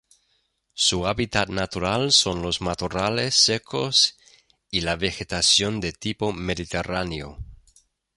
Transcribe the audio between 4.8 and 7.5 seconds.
la vegetación de tipo mediterráneo.